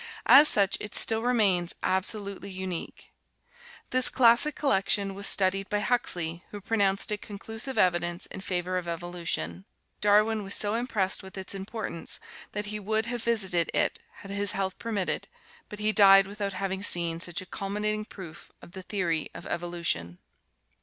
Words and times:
As 0.25 0.47
such 0.47 0.77
it 0.79 0.95
still 0.95 1.21
remains 1.21 1.75
absolutely 1.83 2.49
unique. 2.49 3.11
This 3.91 4.09
classic 4.09 4.55
collection 4.55 5.13
was 5.13 5.27
studied 5.27 5.69
by 5.69 5.81
Huxley, 5.81 6.43
who 6.49 6.59
pronounced 6.59 7.11
it 7.11 7.21
conclusive 7.21 7.77
evidence 7.77 8.25
in 8.25 8.41
favor 8.41 8.79
of 8.79 8.87
evolution. 8.87 9.63
Darwin 10.01 10.41
was 10.41 10.55
so 10.55 10.73
impressed 10.73 11.21
with 11.21 11.37
its 11.37 11.53
importance 11.53 12.19
that 12.53 12.65
he 12.65 12.79
would 12.79 13.05
have 13.05 13.21
visited 13.21 13.69
it 13.75 13.99
had 14.13 14.31
his 14.31 14.53
health 14.53 14.79
permitted, 14.79 15.27
but 15.69 15.77
he 15.77 15.91
died 15.91 16.25
with 16.25 16.41
out 16.41 16.53
having 16.53 16.81
seen 16.81 17.19
such 17.19 17.39
a 17.39 17.45
culminating 17.45 18.03
proof 18.05 18.51
of 18.59 18.71
the 18.71 18.81
theory 18.81 19.29
of 19.35 19.45
evolu 19.45 19.85
tion. 19.85 20.17